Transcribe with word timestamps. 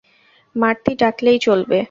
মার্তি 0.55 0.91
ডাকলেই 1.01 1.37
চলবে। 1.39 1.79